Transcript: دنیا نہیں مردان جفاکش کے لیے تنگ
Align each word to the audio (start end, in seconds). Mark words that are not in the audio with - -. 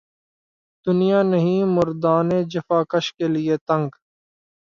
دنیا 0.87 1.19
نہیں 1.23 1.63
مردان 1.75 2.29
جفاکش 2.51 3.05
کے 3.13 3.27
لیے 3.27 3.55
تنگ 3.67 3.89